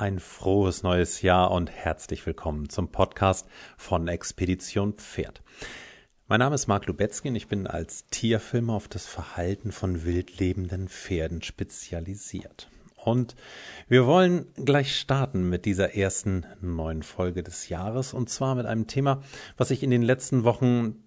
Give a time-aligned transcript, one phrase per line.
[0.00, 5.42] Ein frohes neues Jahr und herzlich willkommen zum Podcast von Expedition Pferd.
[6.28, 10.88] Mein Name ist Marc Lubetzky und ich bin als Tierfilmer auf das Verhalten von wildlebenden
[10.88, 12.70] Pferden spezialisiert.
[12.94, 13.34] Und
[13.88, 18.86] wir wollen gleich starten mit dieser ersten neuen Folge des Jahres und zwar mit einem
[18.86, 19.24] Thema,
[19.56, 21.02] was ich in den letzten Wochen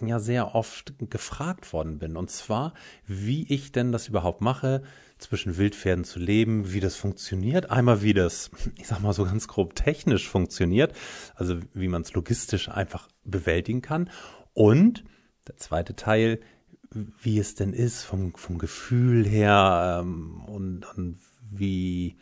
[0.00, 2.16] ja sehr oft gefragt worden bin.
[2.16, 2.72] Und zwar,
[3.06, 4.82] wie ich denn das überhaupt mache,
[5.22, 7.70] zwischen Wildpferden zu leben, wie das funktioniert.
[7.70, 10.92] Einmal, wie das, ich sag mal so ganz grob technisch funktioniert,
[11.34, 14.10] also wie man es logistisch einfach bewältigen kann.
[14.52, 15.04] Und
[15.48, 16.40] der zweite Teil,
[16.90, 21.18] wie es denn ist vom, vom Gefühl her ähm, und, und
[21.50, 22.16] wie,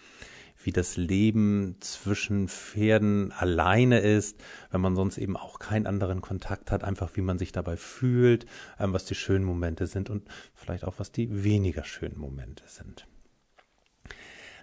[0.63, 6.71] wie das Leben zwischen Pferden alleine ist, wenn man sonst eben auch keinen anderen Kontakt
[6.71, 8.47] hat, einfach wie man sich dabei fühlt,
[8.79, 13.07] ähm, was die schönen Momente sind und vielleicht auch was die weniger schönen Momente sind.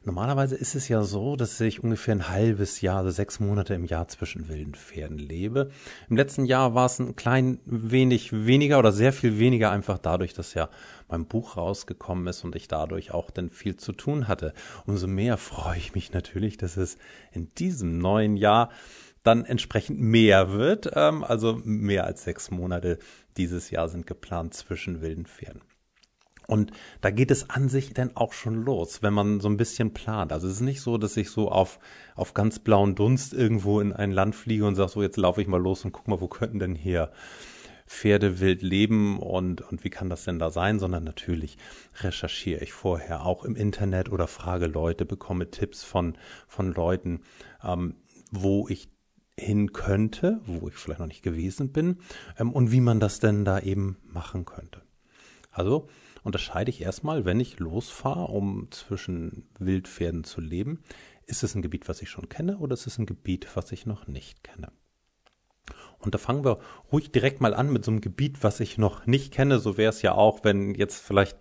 [0.04, 3.86] Normalerweise ist es ja so, dass ich ungefähr ein halbes Jahr, also sechs Monate im
[3.86, 5.72] Jahr zwischen wilden Pferden lebe.
[6.10, 10.34] Im letzten Jahr war es ein klein wenig weniger oder sehr viel weniger, einfach dadurch,
[10.34, 10.70] dass ja
[11.08, 14.54] mein Buch rausgekommen ist und ich dadurch auch dann viel zu tun hatte.
[14.86, 16.98] Umso mehr freue ich mich natürlich, dass es
[17.32, 18.70] in diesem neuen Jahr
[19.24, 20.92] dann entsprechend mehr wird.
[20.94, 22.98] Ähm, also mehr als sechs Monate
[23.36, 25.62] dieses Jahr sind geplant zwischen wilden Pferden.
[26.48, 29.94] Und da geht es an sich dann auch schon los, wenn man so ein bisschen
[29.94, 30.32] plant.
[30.32, 31.78] Also es ist nicht so, dass ich so auf,
[32.16, 35.48] auf ganz blauen Dunst irgendwo in ein Land fliege und sage, so jetzt laufe ich
[35.48, 37.12] mal los und guck mal, wo könnten denn hier
[37.86, 41.58] Pferde wild leben und, und wie kann das denn da sein, sondern natürlich
[42.02, 47.22] recherchiere ich vorher auch im Internet oder frage Leute, bekomme Tipps von, von Leuten,
[47.64, 47.96] ähm,
[48.32, 48.90] wo ich
[49.40, 52.00] hin könnte, wo ich vielleicht noch nicht gewesen bin
[52.38, 54.82] ähm, und wie man das denn da eben machen könnte.
[55.52, 55.88] Also
[56.28, 60.84] unterscheide ich erstmal, wenn ich losfahre, um zwischen Wildpferden zu leben,
[61.26, 63.86] ist es ein Gebiet, was ich schon kenne oder ist es ein Gebiet, was ich
[63.86, 64.72] noch nicht kenne.
[66.00, 66.60] Und da fangen wir
[66.92, 69.60] ruhig direkt mal an mit so einem Gebiet, was ich noch nicht kenne.
[69.60, 71.38] So wäre es ja auch, wenn jetzt vielleicht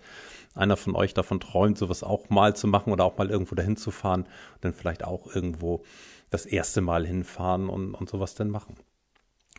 [0.55, 3.77] einer von euch davon träumt, sowas auch mal zu machen oder auch mal irgendwo dahin
[3.77, 4.27] zu fahren
[4.63, 5.85] dann vielleicht auch irgendwo
[6.31, 8.77] das erste Mal hinfahren und, und sowas dann machen.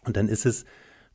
[0.06, 0.66] Und dann ist es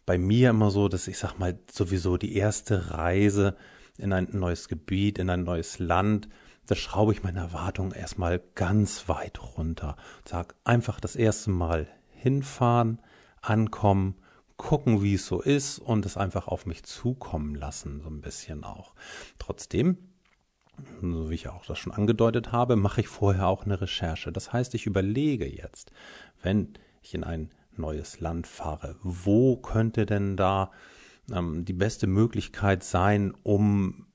[0.05, 3.56] bei mir immer so, dass ich sag mal sowieso die erste Reise
[3.98, 6.28] in ein neues Gebiet, in ein neues Land,
[6.66, 9.97] da schraube ich meine Erwartungen erstmal ganz weit runter.
[10.25, 13.00] Sag einfach das erste Mal hinfahren,
[13.41, 14.14] ankommen,
[14.56, 18.62] gucken, wie es so ist und es einfach auf mich zukommen lassen, so ein bisschen
[18.62, 18.94] auch.
[19.38, 19.98] Trotzdem,
[21.00, 24.30] so wie ich auch das schon angedeutet habe, mache ich vorher auch eine Recherche.
[24.30, 25.91] Das heißt, ich überlege jetzt,
[26.42, 30.70] wenn ich in ein neues Land fahre, wo könnte denn da
[31.31, 34.06] ähm, die beste Möglichkeit sein, um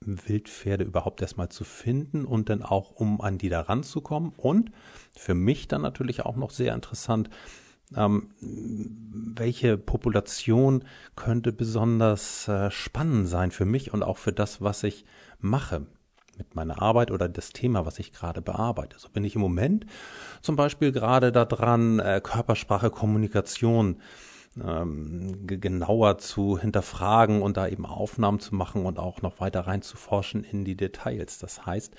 [0.00, 4.32] Wildpferde überhaupt erstmal zu finden und dann auch, um an die da ranzukommen.
[4.36, 4.70] Und
[5.16, 7.30] für mich dann natürlich auch noch sehr interessant,
[7.94, 10.84] ähm, welche Population
[11.14, 15.04] könnte besonders äh, spannend sein für mich und auch für das, was ich
[15.38, 15.86] mache
[16.36, 18.98] mit meiner Arbeit oder das Thema, was ich gerade bearbeite.
[18.98, 19.86] So bin ich im Moment
[20.42, 24.00] zum Beispiel gerade daran, äh, Körpersprache, Kommunikation
[24.64, 30.44] ähm, genauer zu hinterfragen und da eben Aufnahmen zu machen und auch noch weiter reinzuforschen
[30.44, 31.38] in die Details.
[31.38, 31.94] Das heißt,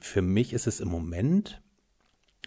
[0.00, 1.60] für mich ist es im Moment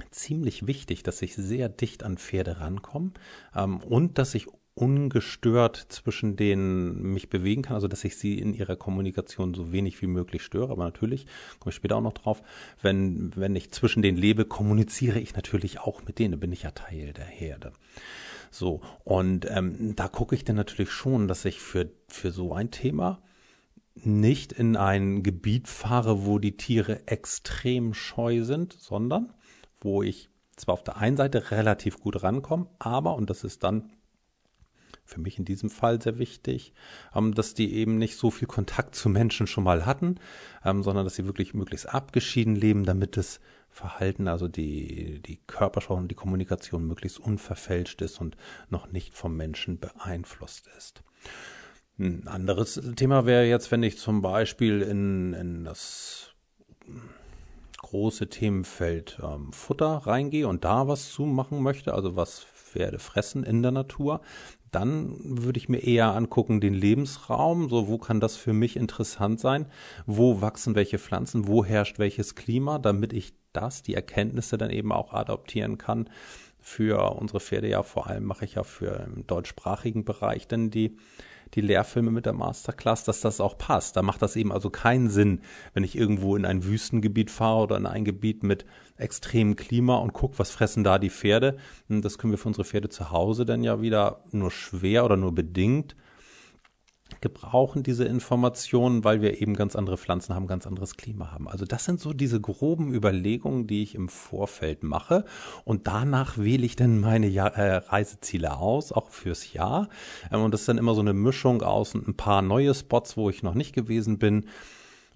[0.10, 3.12] ziemlich wichtig, dass ich sehr dicht an Pferde rankomme
[3.56, 8.54] ähm, und dass ich ungestört zwischen denen mich bewegen kann, also dass ich sie in
[8.54, 10.72] ihrer Kommunikation so wenig wie möglich störe.
[10.72, 11.28] Aber natürlich,
[11.60, 12.42] komme ich später auch noch drauf,
[12.82, 16.72] wenn, wenn ich zwischen denen lebe, kommuniziere ich natürlich auch mit denen, bin ich ja
[16.72, 17.74] Teil der Herde.
[18.52, 22.70] So, und ähm, da gucke ich dann natürlich schon, dass ich für, für so ein
[22.70, 23.24] Thema
[23.96, 29.34] nicht in ein Gebiet fahre, wo die Tiere extrem scheu sind, sondern
[29.80, 33.92] wo ich zwar auf der einen Seite relativ gut rankomme, aber, und das ist dann
[35.06, 36.74] für mich in diesem Fall sehr wichtig,
[37.16, 40.16] ähm, dass die eben nicht so viel Kontakt zu Menschen schon mal hatten,
[40.64, 43.40] ähm, sondern dass sie wirklich möglichst abgeschieden leben, damit das
[43.72, 48.38] Verhalten, also die, die Körpersprache und die Kommunikation möglichst unverfälscht ist und
[48.70, 51.04] noch nicht vom Menschen beeinflusst ist.
[51.98, 56.32] Ein anderes Thema wäre jetzt, wenn ich zum Beispiel in, in das
[57.78, 63.44] große Themenfeld ähm, Futter reingehe und da was zu machen möchte, also was Pferde fressen
[63.44, 64.22] in der Natur,
[64.72, 69.40] dann würde ich mir eher angucken den Lebensraum, so wo kann das für mich interessant
[69.40, 69.66] sein,
[70.06, 74.92] wo wachsen welche Pflanzen, wo herrscht welches Klima, damit ich das, die Erkenntnisse dann eben
[74.92, 76.10] auch adoptieren kann
[76.60, 77.68] für unsere Pferde.
[77.68, 80.98] Ja, vor allem mache ich ja für im deutschsprachigen Bereich dann die
[81.54, 83.98] die Lehrfilme mit der Masterclass, dass das auch passt.
[83.98, 85.42] Da macht das eben also keinen Sinn,
[85.74, 88.66] wenn ich irgendwo in ein Wüstengebiet fahre oder in ein Gebiet mit
[88.98, 91.58] extremem Klima und gucke, was fressen da die Pferde.
[91.90, 95.34] Das können wir für unsere Pferde zu Hause dann ja wieder nur schwer oder nur
[95.34, 95.96] bedingt
[97.20, 101.50] gebrauchen diese Informationen, weil wir eben ganz andere Pflanzen haben, ganz anderes Klima haben.
[101.50, 105.26] Also das sind so diese groben Überlegungen, die ich im Vorfeld mache
[105.66, 109.90] und danach wähle ich dann meine Jahr, äh, Reiseziele aus, auch fürs Jahr.
[110.32, 113.30] Ähm, und das ist dann immer so eine Mischung aus ein paar neue Spots, wo
[113.30, 114.46] ich noch nicht gewesen bin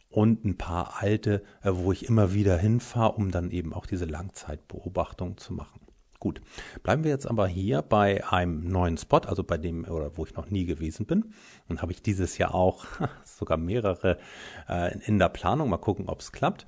[0.09, 4.05] und ein paar alte, äh, wo ich immer wieder hinfahre, um dann eben auch diese
[4.05, 5.84] Langzeitbeobachtung zu machen.
[6.25, 6.41] Gut,
[6.81, 10.33] bleiben wir jetzt aber hier bei einem neuen Spot, also bei dem, oder wo ich
[10.33, 11.35] noch nie gewesen bin.
[11.67, 12.87] Und habe ich dieses Jahr auch
[13.23, 14.17] sogar mehrere
[14.67, 15.69] äh, in der Planung.
[15.69, 16.65] Mal gucken, ob es klappt.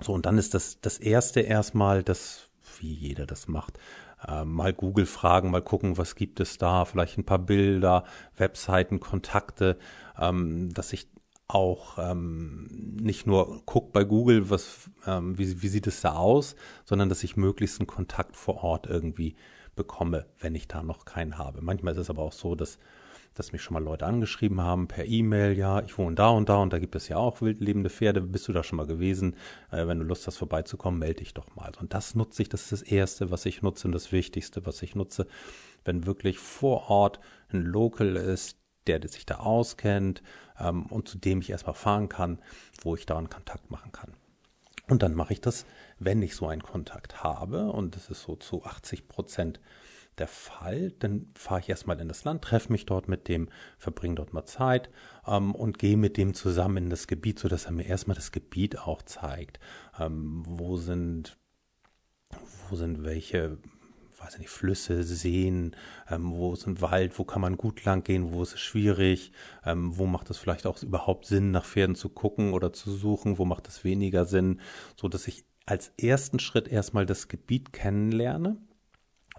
[0.00, 2.48] So, und dann ist das, das erste erstmal, das,
[2.80, 3.78] wie jeder das macht,
[4.26, 8.02] äh, mal Google fragen, mal gucken, was gibt es da, vielleicht ein paar Bilder,
[8.36, 9.78] Webseiten, Kontakte,
[10.18, 11.06] ähm, dass ich
[11.54, 12.66] auch ähm,
[13.00, 17.24] nicht nur guck bei Google, was, ähm, wie, wie sieht es da aus, sondern dass
[17.24, 19.36] ich möglichst einen Kontakt vor Ort irgendwie
[19.74, 21.62] bekomme, wenn ich da noch keinen habe.
[21.62, 22.78] Manchmal ist es aber auch so, dass,
[23.34, 26.56] dass mich schon mal Leute angeschrieben haben per E-Mail, ja, ich wohne da und da
[26.56, 29.36] und da gibt es ja auch wildlebende Pferde, bist du da schon mal gewesen?
[29.70, 31.72] Äh, wenn du Lust hast, vorbeizukommen, melde dich doch mal.
[31.80, 34.82] Und das nutze ich, das ist das Erste, was ich nutze und das Wichtigste, was
[34.82, 35.26] ich nutze,
[35.84, 37.20] wenn wirklich vor Ort
[37.52, 40.22] ein Local ist, der sich da auskennt
[40.58, 42.40] ähm, und zu dem ich erstmal fahren kann,
[42.82, 44.12] wo ich da einen Kontakt machen kann.
[44.88, 45.64] Und dann mache ich das,
[45.98, 49.60] wenn ich so einen Kontakt habe, und das ist so zu 80 Prozent
[50.18, 53.48] der Fall, dann fahre ich erstmal in das Land, treffe mich dort mit dem,
[53.78, 54.90] verbringe dort mal Zeit
[55.26, 58.78] ähm, und gehe mit dem zusammen in das Gebiet, sodass er mir erstmal das Gebiet
[58.78, 59.58] auch zeigt.
[59.98, 61.38] Ähm, wo sind,
[62.68, 63.58] wo sind welche
[64.22, 65.76] weiß nicht, Flüsse, Seen,
[66.10, 69.32] ähm, wo ist ein Wald, wo kann man gut lang gehen, wo ist es schwierig,
[69.64, 73.38] ähm, wo macht es vielleicht auch überhaupt Sinn, nach Pferden zu gucken oder zu suchen,
[73.38, 74.60] wo macht es weniger Sinn,
[74.96, 78.56] so dass ich als ersten Schritt erstmal das Gebiet kennenlerne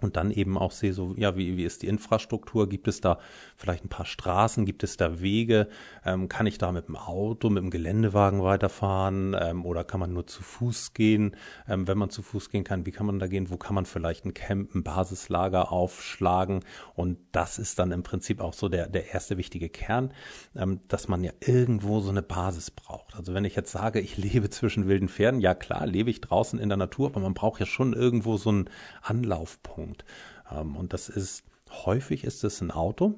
[0.00, 2.68] und dann eben auch sehe, so, ja, wie, wie ist die Infrastruktur?
[2.68, 3.18] Gibt es da
[3.56, 4.66] vielleicht ein paar Straßen?
[4.66, 5.68] Gibt es da Wege?
[6.04, 9.36] Ähm, kann ich da mit dem Auto, mit dem Geländewagen weiterfahren?
[9.38, 11.36] Ähm, oder kann man nur zu Fuß gehen?
[11.68, 13.50] Ähm, wenn man zu Fuß gehen kann, wie kann man da gehen?
[13.50, 16.64] Wo kann man vielleicht ein Camp, ein Basislager aufschlagen?
[16.94, 20.12] Und das ist dann im Prinzip auch so der, der erste wichtige Kern,
[20.56, 23.14] ähm, dass man ja irgendwo so eine Basis braucht.
[23.14, 26.58] Also wenn ich jetzt sage, ich lebe zwischen wilden Pferden, ja klar, lebe ich draußen
[26.58, 28.68] in der Natur, aber man braucht ja schon irgendwo so einen
[29.02, 29.83] Anlaufpunkt.
[29.84, 30.04] Punkt.
[30.50, 33.14] Ähm, und das ist, häufig ist es ein Auto,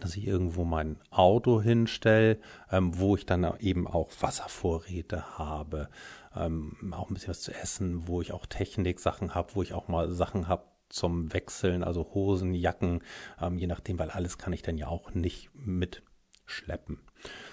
[0.00, 2.38] dass ich irgendwo mein Auto hinstelle,
[2.70, 5.88] ähm, wo ich dann eben auch Wasservorräte habe,
[6.34, 9.88] ähm, auch ein bisschen was zu essen, wo ich auch Technik-Sachen habe, wo ich auch
[9.88, 13.02] mal Sachen habe zum Wechseln, also Hosen, Jacken,
[13.40, 17.00] ähm, je nachdem, weil alles kann ich dann ja auch nicht mitschleppen.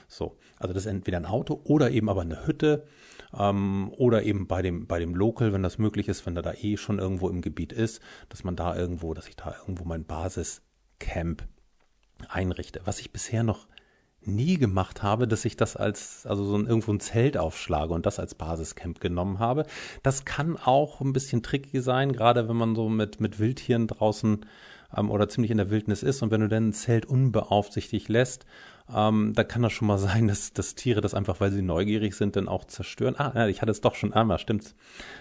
[0.08, 2.88] So, also das ist entweder ein Auto oder eben aber eine Hütte
[3.38, 6.54] ähm, oder eben bei dem, bei dem Local, wenn das möglich ist, wenn er da
[6.54, 10.06] eh schon irgendwo im Gebiet ist, dass man da irgendwo, dass ich da irgendwo mein
[10.06, 11.48] Basiscamp
[12.28, 12.82] einrichte.
[12.86, 13.68] Was ich bisher noch
[14.22, 18.06] nie gemacht habe, dass ich das als, also so ein, irgendwo ein Zelt aufschlage und
[18.06, 19.66] das als Basiscamp genommen habe.
[20.04, 24.46] Das kann auch ein bisschen tricky sein, gerade wenn man so mit, mit Wildtieren draußen
[24.96, 28.46] ähm, oder ziemlich in der Wildnis ist und wenn du dann ein Zelt unbeaufsichtigt lässt
[28.94, 32.16] ähm, da kann das schon mal sein, dass, dass Tiere das einfach, weil sie neugierig
[32.16, 33.16] sind, dann auch zerstören.
[33.18, 34.76] Ah, ich hatte es doch schon einmal, stimmt's.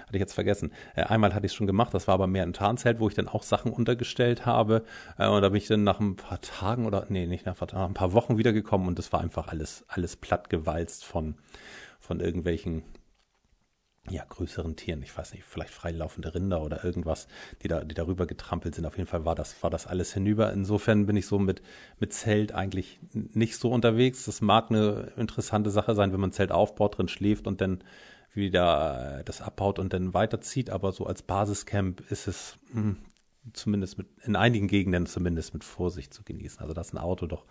[0.06, 0.72] Hatte ich jetzt vergessen.
[0.94, 3.14] Äh, einmal hatte ich es schon gemacht, das war aber mehr ein Tarnzelt, wo ich
[3.14, 4.84] dann auch Sachen untergestellt habe.
[5.18, 7.58] Äh, und da bin ich dann nach ein paar Tagen oder, nee, nicht nach ein
[7.58, 11.34] paar Tagen, nach ein paar Wochen wiedergekommen und das war einfach alles, alles plattgewalzt von,
[11.98, 12.82] von irgendwelchen
[14.10, 17.28] ja, größeren Tieren, ich weiß nicht, vielleicht freilaufende Rinder oder irgendwas,
[17.62, 18.86] die da, die darüber getrampelt sind.
[18.86, 20.52] Auf jeden Fall war das, war das alles hinüber.
[20.52, 21.62] Insofern bin ich so mit,
[21.98, 24.24] mit Zelt eigentlich nicht so unterwegs.
[24.24, 27.82] Das mag eine interessante Sache sein, wenn man Zelt aufbaut, drin schläft und dann
[28.34, 30.70] wieder das abbaut und dann weiterzieht.
[30.70, 32.96] Aber so als Basiscamp ist es mh, hm,
[33.52, 36.60] zumindest mit, in einigen Gegenden zumindest mit Vorsicht zu genießen.
[36.60, 37.46] Also das ist ein Auto doch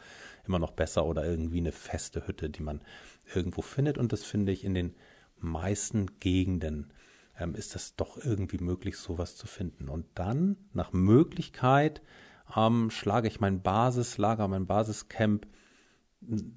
[0.45, 2.81] immer noch besser oder irgendwie eine feste Hütte, die man
[3.33, 3.97] irgendwo findet.
[3.97, 4.95] Und das finde ich in den
[5.39, 6.91] meisten Gegenden
[7.39, 9.89] ähm, ist es doch irgendwie möglich, sowas zu finden.
[9.89, 12.01] Und dann, nach Möglichkeit,
[12.55, 15.47] ähm, schlage ich mein Basislager, mein Basiscamp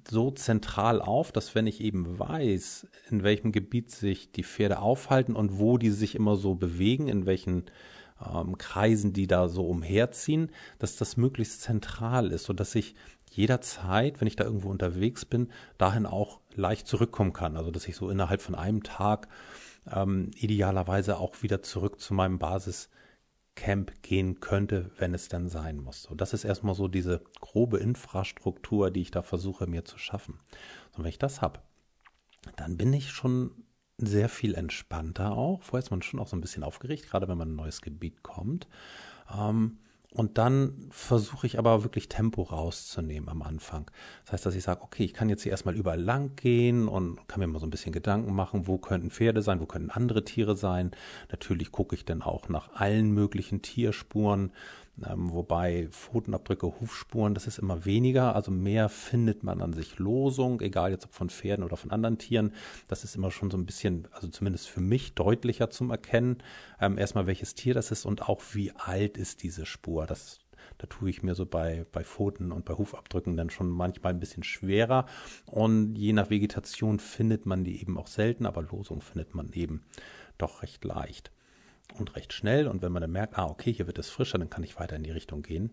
[0.09, 5.35] so zentral auf, dass wenn ich eben weiß, in welchem Gebiet sich die Pferde aufhalten
[5.35, 7.65] und wo die sich immer so bewegen, in welchen
[8.25, 12.95] ähm, Kreisen die da so umherziehen, dass das möglichst zentral ist, sodass ich
[13.35, 17.57] jederzeit, wenn ich da irgendwo unterwegs bin, dahin auch leicht zurückkommen kann.
[17.57, 19.27] Also dass ich so innerhalb von einem Tag
[19.91, 22.91] ähm, idealerweise auch wieder zurück zu meinem Basiscamp
[23.55, 26.03] Camp gehen könnte, wenn es dann sein muss.
[26.03, 30.39] So, das ist erstmal so diese grobe Infrastruktur, die ich da versuche mir zu schaffen.
[30.93, 31.59] Und wenn ich das habe,
[32.55, 33.51] dann bin ich schon
[33.97, 35.61] sehr viel entspannter auch.
[35.61, 37.81] Vorher ist man schon auch so ein bisschen aufgeregt, gerade wenn man in ein neues
[37.81, 38.67] Gebiet kommt.
[39.31, 39.77] Ähm,
[40.13, 43.89] und dann versuche ich aber wirklich Tempo rauszunehmen am Anfang.
[44.25, 47.25] Das heißt, dass ich sage, okay, ich kann jetzt hier erstmal überall lang gehen und
[47.29, 50.25] kann mir mal so ein bisschen Gedanken machen, wo könnten Pferde sein, wo könnten andere
[50.25, 50.91] Tiere sein.
[51.31, 54.51] Natürlich gucke ich dann auch nach allen möglichen Tierspuren,
[55.09, 58.35] ähm, wobei Pfotenabdrücke, Hufspuren, das ist immer weniger.
[58.35, 62.17] Also mehr findet man an sich Losung, egal jetzt ob von Pferden oder von anderen
[62.17, 62.53] Tieren.
[62.87, 66.37] Das ist immer schon so ein bisschen, also zumindest für mich deutlicher zum Erkennen.
[66.79, 70.05] Ähm, erstmal welches Tier das ist und auch wie alt ist diese Spur.
[70.05, 70.39] Das
[70.77, 74.19] da tue ich mir so bei, bei Pfoten und bei Hufabdrücken dann schon manchmal ein
[74.19, 75.05] bisschen schwerer.
[75.45, 79.83] Und je nach Vegetation findet man die eben auch selten, aber Losung findet man eben
[80.37, 81.31] doch recht leicht
[81.99, 82.67] und recht schnell.
[82.67, 84.95] Und wenn man dann merkt, ah, okay, hier wird es frischer, dann kann ich weiter
[84.95, 85.71] in die Richtung gehen.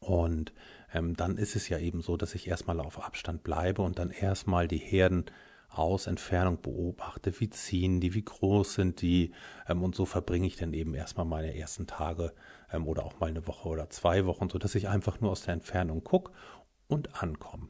[0.00, 0.52] Und
[0.92, 4.10] ähm, dann ist es ja eben so, dass ich erstmal auf Abstand bleibe und dann
[4.10, 5.26] erstmal die Herden
[5.68, 9.32] aus Entfernung beobachte, wie ziehen die, wie groß sind die.
[9.68, 12.32] Ähm, und so verbringe ich dann eben erstmal meine ersten Tage
[12.72, 15.54] ähm, oder auch mal eine Woche oder zwei Wochen, sodass ich einfach nur aus der
[15.54, 16.32] Entfernung gucke
[16.88, 17.68] und ankomme.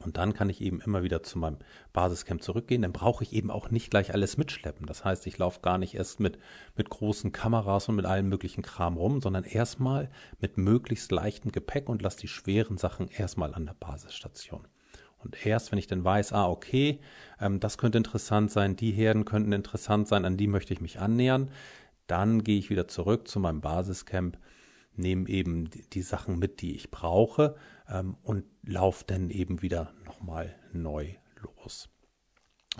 [0.00, 1.58] Und dann kann ich eben immer wieder zu meinem
[1.92, 2.82] Basiscamp zurückgehen.
[2.82, 4.86] Dann brauche ich eben auch nicht gleich alles mitschleppen.
[4.86, 6.38] Das heißt, ich laufe gar nicht erst mit,
[6.76, 10.10] mit großen Kameras und mit allem möglichen Kram rum, sondern erstmal
[10.40, 14.68] mit möglichst leichtem Gepäck und lasse die schweren Sachen erstmal an der Basisstation.
[15.18, 17.00] Und erst, wenn ich dann weiß, ah, okay,
[17.40, 21.00] ähm, das könnte interessant sein, die Herden könnten interessant sein, an die möchte ich mich
[21.00, 21.50] annähern,
[22.06, 24.38] dann gehe ich wieder zurück zu meinem Basiscamp,
[24.98, 27.56] nehme eben die, Sachen mit, die ich brauche
[27.88, 31.88] ähm, und laufe dann eben wieder nochmal neu los.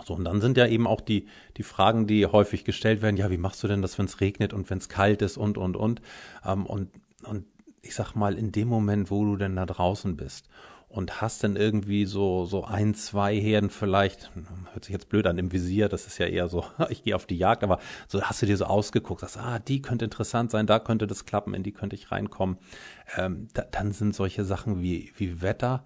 [0.05, 3.31] So, und dann sind ja eben auch die, die Fragen, die häufig gestellt werden, ja,
[3.31, 5.75] wie machst du denn das, wenn es regnet und wenn es kalt ist und, und,
[5.75, 6.01] und.
[6.45, 6.91] Ähm, und,
[7.23, 7.45] und
[7.81, 10.49] ich sag mal, in dem Moment, wo du denn da draußen bist
[10.97, 14.31] und hast dann irgendwie so, so ein, zwei Herden vielleicht,
[14.73, 17.27] hört sich jetzt blöd an, im Visier, das ist ja eher so, ich gehe auf
[17.27, 17.77] die Jagd, aber
[18.07, 21.25] so hast du dir so ausgeguckt, sagst, ah, die könnte interessant sein, da könnte das
[21.25, 22.57] klappen, in die könnte ich reinkommen.
[23.15, 25.85] Ähm, da, dann sind solche Sachen wie, wie Wetter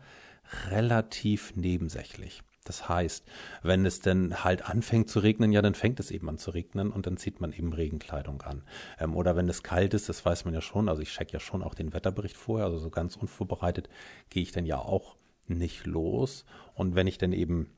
[0.69, 2.41] relativ nebensächlich.
[2.63, 3.25] Das heißt,
[3.63, 6.91] wenn es denn halt anfängt zu regnen, ja, dann fängt es eben an zu regnen
[6.91, 8.63] und dann zieht man eben Regenkleidung an.
[8.99, 11.39] Ähm, oder wenn es kalt ist, das weiß man ja schon, also ich check ja
[11.39, 13.89] schon auch den Wetterbericht vorher, also so ganz unvorbereitet
[14.29, 15.15] gehe ich dann ja auch
[15.47, 16.45] nicht los.
[16.75, 17.71] Und wenn ich dann eben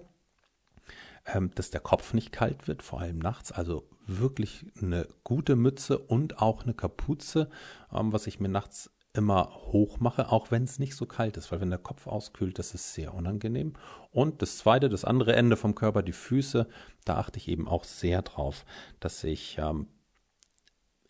[1.27, 3.51] ähm, dass der Kopf nicht kalt wird, vor allem nachts.
[3.51, 7.49] Also wirklich eine gute Mütze und auch eine Kapuze,
[7.93, 11.51] ähm, was ich mir nachts immer hoch mache, auch wenn es nicht so kalt ist,
[11.51, 13.75] weil wenn der Kopf auskühlt, das ist sehr unangenehm.
[14.11, 16.67] Und das zweite, das andere Ende vom Körper, die Füße,
[17.05, 18.67] da achte ich eben auch sehr drauf,
[19.01, 19.87] dass ich ähm,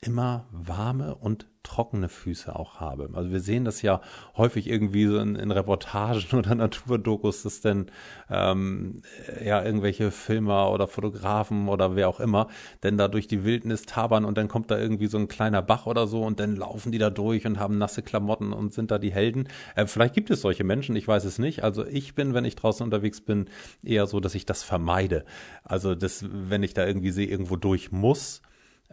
[0.04, 3.08] immer warme und trockene Füße auch habe.
[3.14, 4.02] Also wir sehen das ja
[4.36, 7.86] häufig irgendwie so in, in Reportagen oder Naturdokus, dass denn
[8.30, 9.00] ähm,
[9.42, 12.48] ja irgendwelche Filmer oder Fotografen oder wer auch immer
[12.82, 15.86] denn da durch die Wildnis tabern und dann kommt da irgendwie so ein kleiner Bach
[15.86, 18.98] oder so und dann laufen die da durch und haben nasse Klamotten und sind da
[18.98, 19.48] die Helden.
[19.74, 21.64] Äh, vielleicht gibt es solche Menschen, ich weiß es nicht.
[21.64, 23.46] Also ich bin, wenn ich draußen unterwegs bin,
[23.82, 25.24] eher so, dass ich das vermeide.
[25.64, 28.42] Also das, wenn ich da irgendwie sehe, irgendwo durch muss,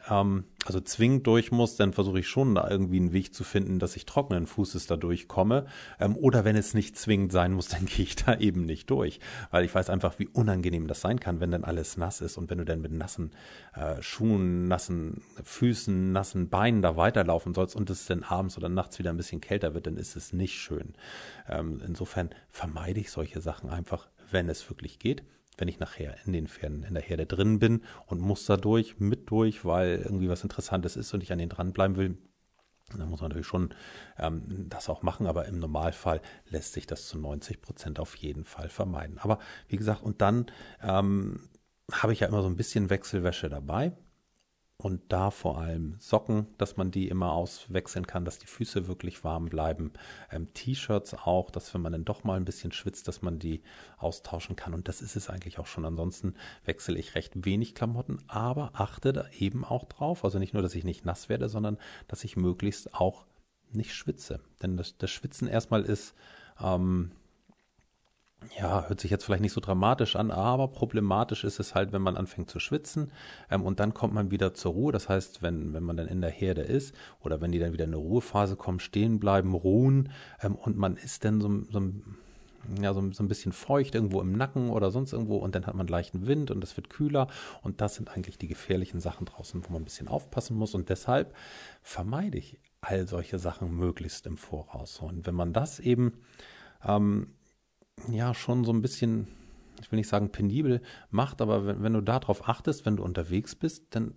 [0.10, 3.96] ähm, also zwingend durch muss, dann versuche ich schon irgendwie einen Weg zu finden, dass
[3.96, 5.66] ich trockenen Fußes da durchkomme.
[6.00, 9.20] Ähm, oder wenn es nicht zwingend sein muss, dann gehe ich da eben nicht durch.
[9.52, 12.50] Weil ich weiß einfach, wie unangenehm das sein kann, wenn dann alles nass ist und
[12.50, 13.32] wenn du dann mit nassen
[13.74, 19.00] äh, Schuhen, nassen Füßen, nassen Beinen da weiterlaufen sollst und es dann abends oder nachts
[19.00, 20.94] wieder ein bisschen kälter wird, dann ist es nicht schön.
[21.50, 25.24] Ähm, insofern vermeide ich solche Sachen einfach, wenn es wirklich geht
[25.58, 29.00] wenn ich nachher in den Pferden, in der Herde drin bin und muss da durch,
[29.00, 32.17] mit durch, weil irgendwie was Interessantes ist und ich an denen dranbleiben will,
[32.98, 33.74] dann muss man natürlich schon
[34.17, 38.43] ähm, das auch machen, aber im Normalfall lässt sich das zu 90 Prozent auf jeden
[38.43, 39.17] Fall vermeiden.
[39.20, 40.48] Aber wie gesagt, und dann
[40.81, 41.50] ähm,
[41.91, 43.93] habe ich ja immer so ein bisschen Wechselwäsche dabei
[44.84, 49.24] und da vor allem Socken, dass man die immer auswechseln kann, dass die Füße wirklich
[49.24, 49.92] warm bleiben.
[50.32, 53.62] Ähm, T-Shirts auch, dass wenn man dann doch mal ein bisschen schwitzt, dass man die
[53.98, 54.74] austauschen kann.
[54.74, 55.86] Und das ist es eigentlich auch schon.
[55.86, 56.36] Ansonsten
[56.66, 60.24] wechsle ich recht wenig Klamotten, aber achte da eben auch drauf.
[60.24, 63.26] Also nicht nur, dass ich nicht nass werde, sondern dass ich möglichst auch
[63.72, 64.42] nicht schwitze.
[64.62, 66.16] Denn das, das Schwitzen erstmal ist
[66.60, 67.12] ähm,
[68.58, 72.02] ja, hört sich jetzt vielleicht nicht so dramatisch an, aber problematisch ist es halt, wenn
[72.02, 73.12] man anfängt zu schwitzen
[73.52, 74.92] ähm, und dann kommt man wieder zur Ruhe.
[74.92, 77.86] Das heißt, wenn, wenn man dann in der Herde ist oder wenn die dann wieder
[77.86, 80.10] in eine Ruhephase kommen, stehen bleiben, ruhen
[80.42, 81.82] ähm, und man ist dann so, so,
[82.82, 85.76] ja, so, so ein bisschen feucht irgendwo im Nacken oder sonst irgendwo und dann hat
[85.76, 87.28] man leichten Wind und es wird kühler
[87.62, 90.90] und das sind eigentlich die gefährlichen Sachen draußen, wo man ein bisschen aufpassen muss und
[90.90, 91.36] deshalb
[91.84, 95.00] vermeide ich all solche Sachen möglichst im Voraus.
[95.00, 96.14] Und wenn man das eben
[96.84, 97.28] ähm,
[98.10, 99.27] ja schon so ein bisschen,
[99.81, 103.55] ich will nicht sagen penibel macht, aber wenn, wenn du darauf achtest, wenn du unterwegs
[103.55, 104.13] bist, dann,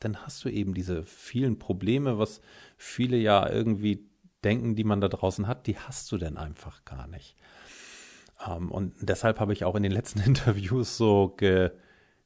[0.00, 2.40] dann hast du eben diese vielen Probleme, was
[2.76, 4.08] viele ja irgendwie
[4.44, 7.36] denken, die man da draußen hat, die hast du denn einfach gar nicht.
[8.46, 11.70] Ähm, und deshalb habe ich auch in den letzten Interviews so ge,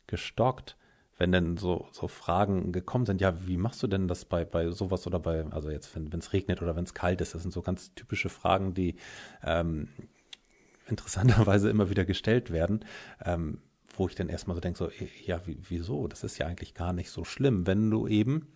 [0.06, 0.76] gestockt,
[1.18, 4.70] wenn denn so, so Fragen gekommen sind, ja, wie machst du denn das bei, bei
[4.70, 7.52] sowas oder bei, also jetzt, wenn es regnet oder wenn es kalt ist, das sind
[7.52, 8.96] so ganz typische Fragen, die
[9.44, 9.88] ähm,
[10.92, 12.84] interessanterweise immer wieder gestellt werden,
[13.24, 13.58] ähm,
[13.96, 14.90] wo ich dann erstmal so denke, so,
[15.26, 16.06] ja, wieso?
[16.08, 18.46] Das ist ja eigentlich gar nicht so schlimm, wenn du eben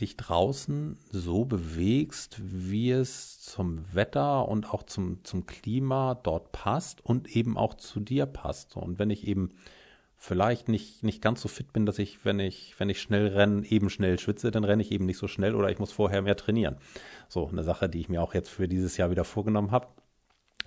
[0.00, 7.04] dich draußen so bewegst, wie es zum Wetter und auch zum, zum Klima dort passt
[7.04, 8.76] und eben auch zu dir passt.
[8.76, 9.50] Und wenn ich eben
[10.16, 13.64] vielleicht nicht, nicht ganz so fit bin, dass ich, wenn ich, wenn ich schnell renne,
[13.66, 16.36] eben schnell schwitze, dann renne ich eben nicht so schnell oder ich muss vorher mehr
[16.36, 16.76] trainieren.
[17.28, 19.88] So, eine Sache, die ich mir auch jetzt für dieses Jahr wieder vorgenommen habe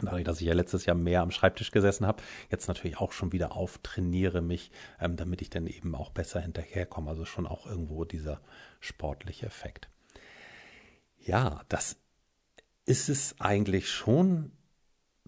[0.06, 3.32] dadurch, dass ich ja letztes Jahr mehr am Schreibtisch gesessen habe, jetzt natürlich auch schon
[3.32, 7.10] wieder auftrainiere mich, ähm, damit ich dann eben auch besser hinterherkomme.
[7.10, 8.42] Also schon auch irgendwo dieser
[8.80, 9.90] sportliche Effekt.
[11.20, 11.98] Ja, das
[12.86, 14.52] ist es eigentlich schon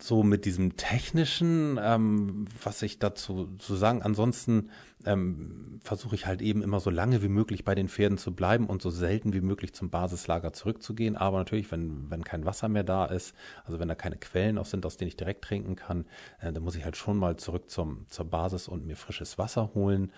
[0.03, 4.01] so mit diesem technischen, ähm, was ich dazu zu sagen.
[4.01, 4.69] Ansonsten
[5.05, 8.67] ähm, versuche ich halt eben immer so lange wie möglich bei den Pferden zu bleiben
[8.67, 11.15] und so selten wie möglich zum Basislager zurückzugehen.
[11.15, 13.35] Aber natürlich, wenn, wenn kein Wasser mehr da ist,
[13.65, 16.05] also wenn da keine Quellen auch sind, aus denen ich direkt trinken kann,
[16.41, 19.71] äh, dann muss ich halt schon mal zurück zum, zur Basis und mir frisches Wasser
[19.73, 20.11] holen.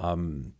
[0.00, 0.54] Ähm,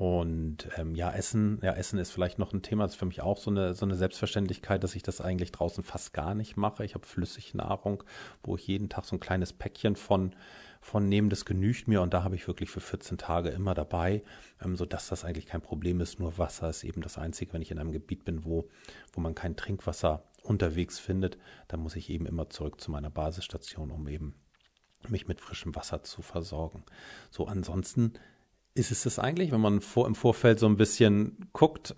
[0.00, 2.84] und ähm, ja, Essen, ja, Essen ist vielleicht noch ein Thema.
[2.84, 5.84] Das ist für mich auch so eine, so eine Selbstverständlichkeit, dass ich das eigentlich draußen
[5.84, 6.86] fast gar nicht mache.
[6.86, 8.02] Ich habe Flüssignahrung,
[8.42, 10.34] wo ich jeden Tag so ein kleines Päckchen von,
[10.80, 11.28] von nehme.
[11.28, 14.22] Das genügt mir und da habe ich wirklich für 14 Tage immer dabei,
[14.64, 16.18] ähm, sodass das eigentlich kein Problem ist.
[16.18, 18.70] Nur Wasser ist eben das Einzige, wenn ich in einem Gebiet bin, wo,
[19.12, 21.36] wo man kein Trinkwasser unterwegs findet,
[21.68, 24.34] dann muss ich eben immer zurück zu meiner Basisstation, um eben
[25.08, 26.84] mich mit frischem Wasser zu versorgen.
[27.30, 28.14] So, ansonsten
[28.74, 31.94] ist es das eigentlich, wenn man vor, im Vorfeld so ein bisschen guckt,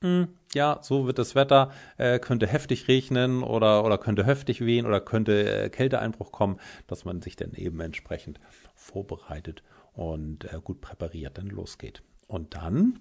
[0.00, 4.60] mh, hm, ja, so wird das Wetter, äh, könnte heftig regnen oder, oder könnte heftig
[4.60, 8.40] wehen oder könnte äh, Kälteeinbruch kommen, dass man sich dann eben entsprechend
[8.74, 12.02] vorbereitet und äh, gut präpariert dann losgeht.
[12.26, 13.00] Und dann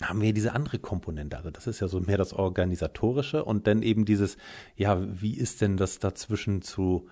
[0.00, 1.36] haben wir diese andere Komponente.
[1.36, 4.36] Also das ist ja so mehr das Organisatorische und dann eben dieses,
[4.76, 7.08] ja, wie ist denn das dazwischen zu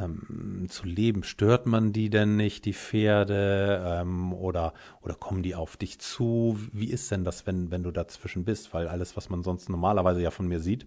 [0.00, 1.22] ähm, zu leben.
[1.22, 3.82] Stört man die denn nicht, die Pferde?
[3.84, 6.58] Ähm, oder, oder kommen die auf dich zu?
[6.72, 8.72] Wie ist denn das, wenn, wenn du dazwischen bist?
[8.74, 10.86] Weil alles, was man sonst normalerweise ja von mir sieht,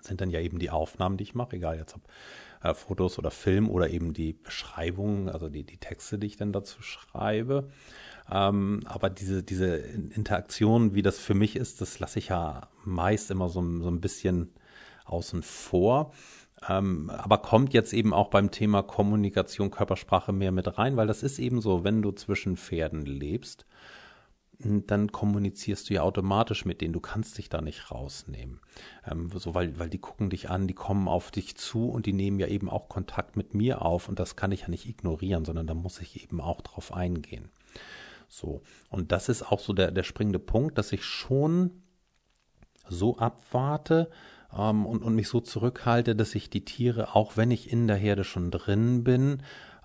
[0.00, 2.02] sind dann ja eben die Aufnahmen, die ich mache, egal jetzt ob
[2.62, 6.52] äh, Fotos oder Film oder eben die Beschreibungen, also die, die Texte, die ich dann
[6.52, 7.70] dazu schreibe.
[8.30, 13.30] Ähm, aber diese, diese Interaktion, wie das für mich ist, das lasse ich ja meist
[13.30, 14.52] immer so, so ein bisschen
[15.04, 16.12] außen vor.
[16.68, 21.22] Ähm, aber kommt jetzt eben auch beim Thema Kommunikation, Körpersprache mehr mit rein, weil das
[21.22, 23.66] ist eben so, wenn du zwischen Pferden lebst,
[24.64, 26.92] dann kommunizierst du ja automatisch mit denen.
[26.92, 28.60] Du kannst dich da nicht rausnehmen.
[29.04, 32.12] Ähm, so, weil, weil die gucken dich an, die kommen auf dich zu und die
[32.12, 35.44] nehmen ja eben auch Kontakt mit mir auf und das kann ich ja nicht ignorieren,
[35.44, 37.50] sondern da muss ich eben auch drauf eingehen.
[38.28, 38.62] So.
[38.88, 41.82] Und das ist auch so der, der springende Punkt, dass ich schon
[42.88, 44.10] so abwarte
[44.56, 47.96] ähm, und, und mich so zurückhalte, dass ich die Tiere, auch wenn ich in der
[47.96, 49.42] Herde schon drin bin,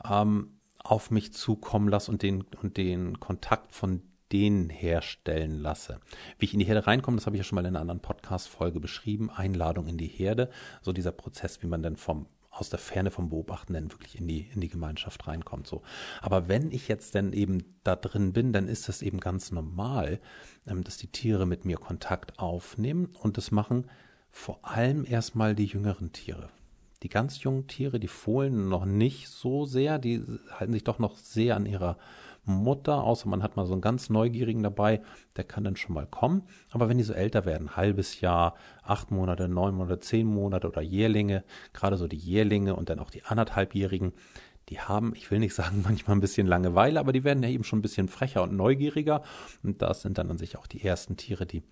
[0.10, 4.02] ähm, auf mich zukommen lasse und den, und den Kontakt von
[4.32, 6.00] denen herstellen lasse.
[6.38, 8.02] Wie ich in die Herde reinkomme, das habe ich ja schon mal in einer anderen
[8.02, 9.30] Podcast-Folge beschrieben.
[9.30, 10.50] Einladung in die Herde,
[10.82, 14.28] so dieser Prozess, wie man dann vom aus der Ferne vom Beobachten dann wirklich in
[14.28, 15.68] die, in die Gemeinschaft reinkommt.
[15.68, 15.84] So.
[16.22, 20.20] Aber wenn ich jetzt dann eben da drin bin, dann ist das eben ganz normal,
[20.66, 23.86] ähm, dass die Tiere mit mir Kontakt aufnehmen und das machen
[24.30, 26.50] vor allem erstmal die jüngeren Tiere.
[27.04, 31.16] Die ganz jungen Tiere, die Fohlen noch nicht so sehr, die halten sich doch noch
[31.18, 31.98] sehr an ihrer
[32.48, 35.02] Mutter, außer man hat mal so einen ganz Neugierigen dabei,
[35.36, 36.44] der kann dann schon mal kommen.
[36.72, 40.82] Aber wenn die so älter werden, halbes Jahr, acht Monate, neun Monate, zehn Monate oder
[40.82, 44.14] Jährlinge, gerade so die Jährlinge und dann auch die anderthalbjährigen,
[44.70, 47.64] die haben, ich will nicht sagen, manchmal ein bisschen Langeweile, aber die werden ja eben
[47.64, 49.24] schon ein bisschen frecher und neugieriger.
[49.62, 51.64] Und das sind dann an sich auch die ersten Tiere, die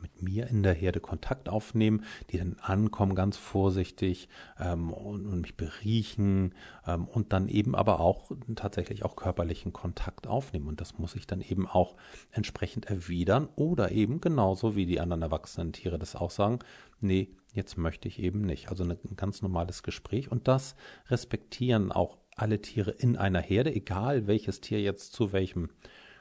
[0.00, 5.40] mit mir in der Herde Kontakt aufnehmen, die dann ankommen ganz vorsichtig ähm, und, und,
[5.40, 6.54] mich beriechen
[6.86, 10.68] ähm, und dann eben aber auch tatsächlich auch körperlichen Kontakt aufnehmen.
[10.68, 11.96] Und das muss ich dann eben auch
[12.32, 16.58] entsprechend erwidern oder eben genauso wie die anderen erwachsenen Tiere das auch sagen,
[17.00, 18.68] nee, jetzt möchte ich eben nicht.
[18.68, 20.76] Also ein ganz normales Gespräch und das
[21.08, 25.70] respektieren auch alle Tiere in einer Herde, egal welches Tier jetzt zu welchem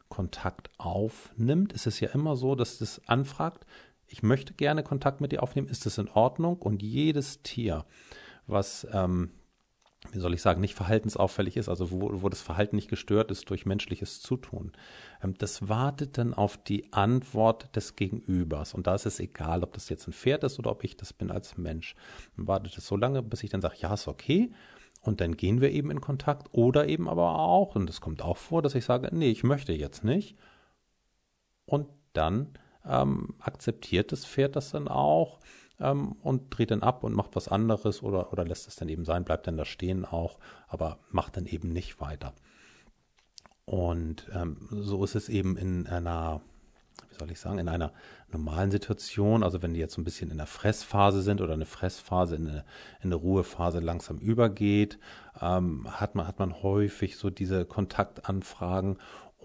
[0.10, 3.66] Kontakt aufnimmt, ist es ja immer so, dass es anfragt,
[4.08, 6.58] ich möchte gerne Kontakt mit dir aufnehmen, ist das in Ordnung?
[6.58, 7.86] Und jedes Tier,
[8.48, 9.32] was, ähm,
[10.12, 13.50] wie soll ich sagen, nicht verhaltensauffällig ist, also wo, wo das Verhalten nicht gestört ist
[13.50, 14.74] durch menschliches Zutun,
[15.24, 18.74] ähm, das wartet dann auf die Antwort des Gegenübers.
[18.74, 21.12] Und da ist es egal, ob das jetzt ein Pferd ist oder ob ich das
[21.14, 21.96] bin als Mensch.
[22.38, 24.52] Dann wartet es so lange, bis ich dann sage, ja, ist okay.
[25.06, 28.38] Und dann gehen wir eben in Kontakt oder eben aber auch, und es kommt auch
[28.38, 30.36] vor, dass ich sage, nee, ich möchte jetzt nicht.
[31.66, 35.40] Und dann ähm, akzeptiert das Pferd das dann auch
[35.80, 39.06] ähm, und dreht dann ab und macht was anderes oder, oder lässt es dann eben
[39.06, 42.34] sein, bleibt dann da stehen auch, aber macht dann eben nicht weiter.
[43.66, 46.42] Und ähm, so ist es eben in einer
[47.20, 47.92] soll ich sagen, in einer
[48.32, 51.66] normalen Situation, also wenn die jetzt so ein bisschen in der Fressphase sind oder eine
[51.66, 52.66] Fressphase in eine,
[53.02, 55.00] in eine Ruhephase langsam übergeht,
[55.42, 58.98] ähm, hat, man, hat man häufig so diese Kontaktanfragen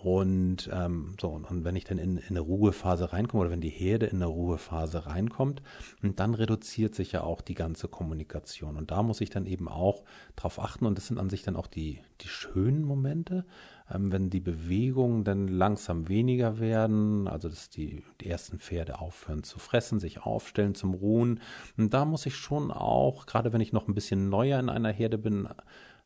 [0.03, 3.69] und ähm, so, und, wenn ich dann in, in eine Ruhephase reinkomme oder wenn die
[3.69, 5.61] Herde in eine Ruhephase reinkommt,
[6.03, 8.79] dann reduziert sich ja auch die ganze Kommunikation.
[8.79, 10.05] Und da muss ich dann eben auch
[10.37, 10.87] drauf achten.
[10.87, 13.45] Und das sind an sich dann auch die, die schönen Momente,
[13.93, 19.43] ähm, wenn die Bewegungen dann langsam weniger werden, also dass die, die ersten Pferde aufhören
[19.43, 21.41] zu fressen, sich aufstellen zum Ruhen.
[21.77, 24.93] Und da muss ich schon auch, gerade wenn ich noch ein bisschen neuer in einer
[24.93, 25.47] Herde bin,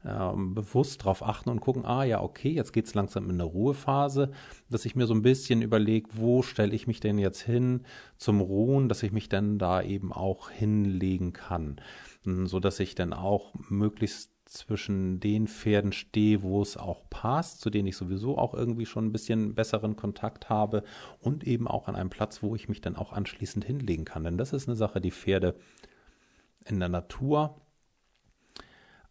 [0.07, 3.45] ähm, bewusst darauf achten und gucken, ah ja, okay, jetzt geht es langsam in eine
[3.45, 4.31] Ruhephase,
[4.69, 7.85] dass ich mir so ein bisschen überlege, wo stelle ich mich denn jetzt hin
[8.19, 11.77] zum Ruhen, dass ich mich dann da eben auch hinlegen kann,
[12.25, 17.61] hm, so dass ich dann auch möglichst zwischen den Pferden stehe, wo es auch passt,
[17.61, 20.85] zu denen ich sowieso auch irgendwie schon ein bisschen besseren Kontakt habe
[21.21, 24.25] und eben auch an einem Platz, wo ich mich dann auch anschließend hinlegen kann.
[24.25, 25.57] Denn das ist eine Sache, die Pferde
[26.67, 27.57] in der Natur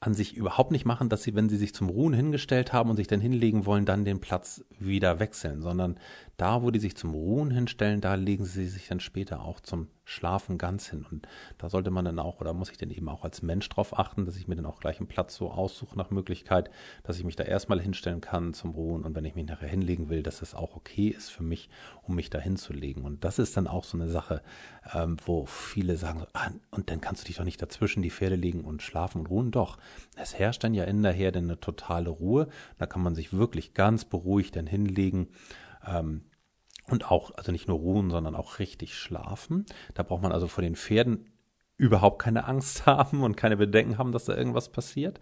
[0.05, 2.97] an sich überhaupt nicht machen, dass sie, wenn sie sich zum Ruhen hingestellt haben und
[2.97, 5.97] sich dann hinlegen wollen, dann den Platz wieder wechseln, sondern
[6.35, 9.87] da, wo die sich zum Ruhen hinstellen, da legen sie sich dann später auch zum
[10.03, 11.05] Schlafen ganz hin.
[11.09, 13.97] Und da sollte man dann auch, oder muss ich dann eben auch als Mensch darauf
[13.97, 16.69] achten, dass ich mir dann auch gleich einen Platz so aussuche nach Möglichkeit,
[17.03, 20.09] dass ich mich da erstmal hinstellen kann zum Ruhen und wenn ich mich nachher hinlegen
[20.09, 21.69] will, dass das auch okay ist für mich,
[22.01, 23.03] um mich da hinzulegen.
[23.03, 24.41] Und das ist dann auch so eine Sache,
[24.93, 28.11] ähm, wo viele sagen, so, ah, und dann kannst du dich doch nicht dazwischen die
[28.11, 29.51] Pferde legen und schlafen und ruhen.
[29.51, 29.77] Doch,
[30.15, 32.47] es herrscht dann ja in der Herde eine totale Ruhe.
[32.77, 35.29] Da kann man sich wirklich ganz beruhigt dann hinlegen.
[35.85, 36.25] Ähm,
[36.87, 39.65] und auch, also nicht nur ruhen, sondern auch richtig schlafen.
[39.93, 41.32] Da braucht man also vor den Pferden
[41.83, 45.19] überhaupt keine Angst haben und keine Bedenken haben, dass da irgendwas passiert.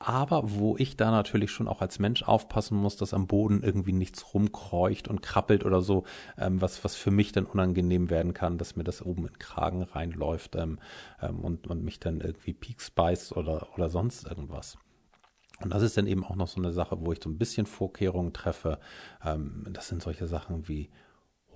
[0.00, 3.92] Aber wo ich da natürlich schon auch als Mensch aufpassen muss, dass am Boden irgendwie
[3.92, 6.04] nichts rumkreucht und krabbelt oder so,
[6.38, 9.38] ähm, was, was für mich dann unangenehm werden kann, dass mir das oben in den
[9.38, 10.78] Kragen reinläuft ähm,
[11.20, 14.78] ähm, und, und mich dann irgendwie pieks beißt oder, oder sonst irgendwas.
[15.60, 17.66] Und das ist dann eben auch noch so eine Sache, wo ich so ein bisschen
[17.66, 18.78] Vorkehrungen treffe.
[19.24, 20.90] Ähm, das sind solche Sachen wie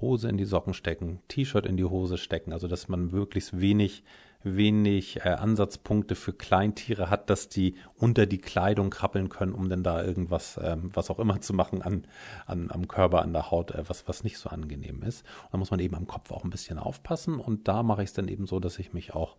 [0.03, 4.05] Hose in die Socken stecken, T-Shirt in die Hose stecken, also dass man möglichst wenig,
[4.43, 9.83] wenig äh, Ansatzpunkte für Kleintiere hat, dass die unter die Kleidung krabbeln können, um dann
[9.83, 12.07] da irgendwas, ähm, was auch immer zu machen an,
[12.45, 15.25] an, am Körper, an der Haut, äh, was, was nicht so angenehm ist.
[15.45, 18.11] Und da muss man eben am Kopf auch ein bisschen aufpassen und da mache ich
[18.11, 19.37] es dann eben so, dass ich mich auch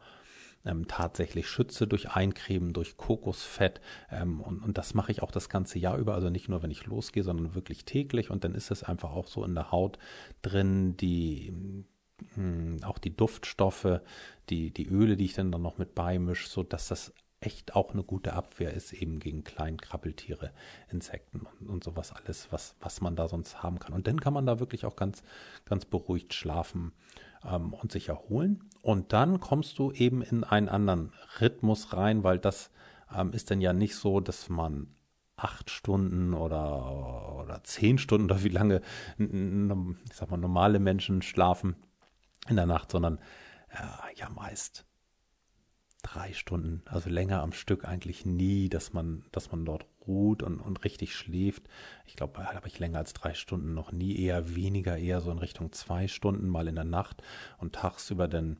[0.65, 3.81] ähm, tatsächlich schütze durch Eincremen, durch Kokosfett.
[4.09, 6.71] Ähm, und, und das mache ich auch das ganze Jahr über, also nicht nur, wenn
[6.71, 8.29] ich losgehe, sondern wirklich täglich.
[8.29, 9.97] Und dann ist es einfach auch so in der Haut
[10.41, 11.53] drin, die
[12.35, 14.01] hm, auch die Duftstoffe,
[14.49, 18.03] die, die Öle, die ich dann, noch mit beimische, so dass das echt auch eine
[18.03, 20.53] gute Abwehr ist, eben gegen Kleinkrabbeltiere,
[20.89, 23.93] Insekten und, und sowas alles, was, was man da sonst haben kann.
[23.93, 25.23] Und dann kann man da wirklich auch ganz,
[25.65, 26.93] ganz beruhigt schlafen
[27.45, 28.69] ähm, und sich erholen.
[28.81, 32.71] Und dann kommst du eben in einen anderen Rhythmus rein, weil das
[33.15, 34.87] ähm, ist dann ja nicht so, dass man
[35.35, 38.81] acht Stunden oder, oder zehn Stunden oder wie lange,
[39.17, 41.75] ich sag mal, normale Menschen schlafen
[42.47, 43.19] in der Nacht, sondern
[43.69, 44.85] äh, ja meist
[46.03, 50.59] drei Stunden, also länger am Stück eigentlich nie, dass man, dass man dort ruht und,
[50.59, 51.63] und richtig schläft.
[52.05, 55.31] Ich glaube, da habe ich länger als drei Stunden noch nie, eher weniger, eher so
[55.31, 57.21] in Richtung zwei Stunden mal in der Nacht
[57.57, 58.57] und tagsüber dann,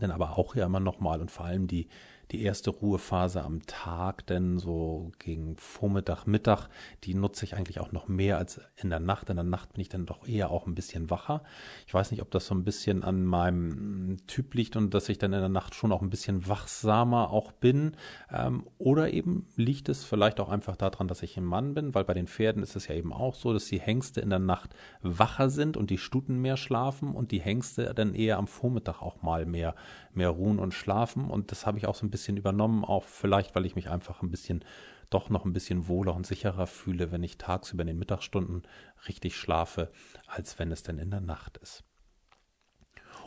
[0.00, 1.88] dann aber auch ja immer noch mal und vor allem die,
[2.34, 6.68] die erste Ruhephase am Tag, denn so gegen Vormittag, Mittag,
[7.04, 9.30] die nutze ich eigentlich auch noch mehr als in der Nacht.
[9.30, 11.44] In der Nacht bin ich dann doch eher auch ein bisschen wacher.
[11.86, 15.18] Ich weiß nicht, ob das so ein bisschen an meinem Typ liegt und dass ich
[15.18, 17.92] dann in der Nacht schon auch ein bisschen wachsamer auch bin.
[18.32, 22.04] Ähm, oder eben liegt es vielleicht auch einfach daran, dass ich ein Mann bin, weil
[22.04, 24.74] bei den Pferden ist es ja eben auch so, dass die Hengste in der Nacht
[25.02, 29.22] wacher sind und die Stuten mehr schlafen und die Hengste dann eher am Vormittag auch
[29.22, 29.76] mal mehr,
[30.12, 31.30] mehr ruhen und schlafen.
[31.30, 34.22] Und das habe ich auch so ein bisschen übernommen, auch vielleicht, weil ich mich einfach
[34.22, 34.64] ein bisschen
[35.10, 38.62] doch noch ein bisschen wohler und sicherer fühle, wenn ich tagsüber in den Mittagsstunden
[39.06, 39.90] richtig schlafe,
[40.26, 41.84] als wenn es denn in der Nacht ist.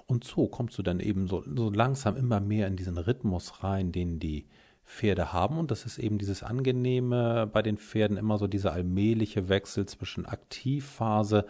[0.06, 3.92] Und so kommst du dann eben so, so langsam immer mehr in diesen Rhythmus rein,
[3.92, 4.48] den die
[4.88, 5.58] Pferde haben.
[5.58, 10.26] Und das ist eben dieses Angenehme bei den Pferden, immer so dieser allmähliche Wechsel zwischen
[10.26, 11.46] Aktivphase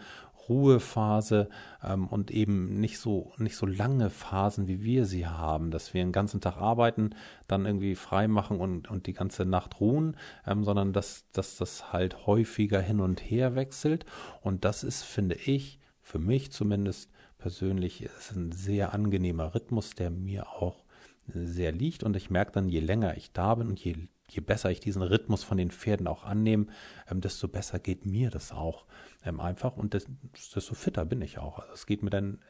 [0.48, 1.48] Ruhephase
[1.82, 6.02] ähm, und eben nicht so, nicht so lange Phasen, wie wir sie haben, dass wir
[6.02, 7.10] den ganzen Tag arbeiten,
[7.46, 11.92] dann irgendwie frei machen und, und die ganze Nacht ruhen, ähm, sondern dass, dass das
[11.92, 14.04] halt häufiger hin und her wechselt.
[14.40, 20.10] Und das ist, finde ich, für mich zumindest persönlich, ist ein sehr angenehmer Rhythmus, der
[20.10, 20.84] mir auch
[21.32, 22.02] sehr liegt.
[22.02, 23.96] Und ich merke dann, je länger ich da bin und je
[24.30, 26.66] je besser ich diesen Rhythmus von den Pferden auch annehme,
[27.10, 28.84] ähm, desto besser geht mir das auch
[29.24, 31.58] ähm, einfach und desto fitter bin ich auch.
[31.58, 32.40] Also es geht mir dann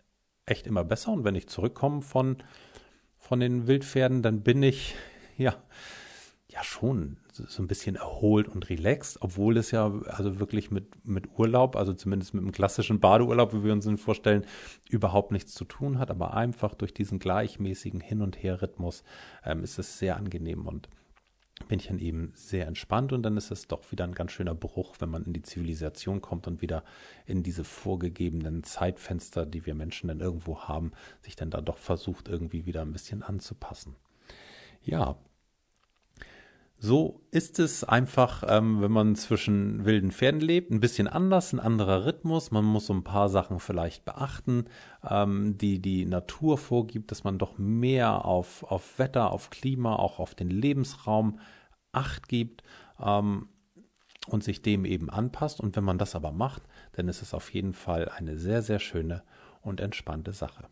[0.45, 2.39] echt immer besser und wenn ich zurückkomme von,
[3.17, 4.97] von den Wildpferden, dann bin ich
[5.37, 5.57] ja,
[6.49, 11.39] ja schon so ein bisschen erholt und relaxed, obwohl es ja also wirklich mit, mit
[11.39, 14.45] Urlaub, also zumindest mit einem klassischen Badeurlaub, wie wir uns ihn vorstellen,
[14.89, 19.05] überhaupt nichts zu tun hat, aber einfach durch diesen gleichmäßigen Hin- und Her-Rhythmus
[19.45, 20.89] ähm, ist es sehr angenehm und
[21.67, 24.55] bin ich dann eben sehr entspannt und dann ist es doch wieder ein ganz schöner
[24.55, 26.85] Bruch, wenn man in die Zivilisation kommt und wieder
[27.27, 32.29] in diese vorgegebenen Zeitfenster, die wir Menschen dann irgendwo haben, sich dann da doch versucht,
[32.29, 33.97] irgendwie wieder ein bisschen anzupassen.
[34.83, 35.17] Ja,
[36.81, 41.59] so ist es einfach, ähm, wenn man zwischen wilden Pferden lebt, ein bisschen anders, ein
[41.59, 42.53] anderer Rhythmus.
[42.53, 44.67] Man muss so ein paar Sachen vielleicht beachten,
[45.09, 50.21] ähm, die die Natur vorgibt, dass man doch mehr auf, auf Wetter, auf Klima, auch
[50.21, 51.41] auf den Lebensraum
[51.91, 52.63] Acht gibt
[53.01, 53.49] ähm,
[54.29, 55.59] und sich dem eben anpasst.
[55.61, 56.63] Und wenn man das aber macht,
[56.93, 59.25] dann ist es auf jeden Fall eine sehr, sehr schöne
[59.63, 60.69] und entspannte Sache.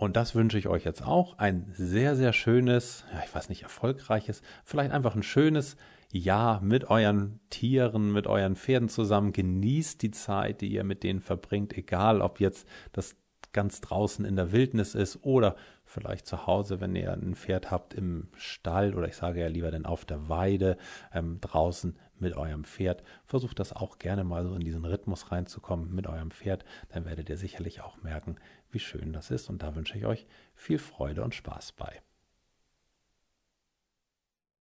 [0.00, 1.38] Und das wünsche ich euch jetzt auch.
[1.38, 5.76] Ein sehr, sehr schönes, ja, ich weiß nicht, erfolgreiches, vielleicht einfach ein schönes
[6.12, 9.32] Jahr mit euren Tieren, mit euren Pferden zusammen.
[9.32, 13.16] Genießt die Zeit, die ihr mit denen verbringt, egal ob jetzt das
[13.52, 17.94] ganz draußen in der Wildnis ist oder vielleicht zu Hause, wenn ihr ein Pferd habt
[17.94, 20.76] im Stall oder ich sage ja lieber dann auf der Weide
[21.12, 23.02] ähm, draußen mit eurem Pferd.
[23.24, 26.64] Versucht das auch gerne mal so in diesen Rhythmus reinzukommen mit eurem Pferd.
[26.90, 28.36] Dann werdet ihr sicherlich auch merken,
[28.70, 29.48] wie schön das ist.
[29.48, 32.02] Und da wünsche ich euch viel Freude und Spaß bei.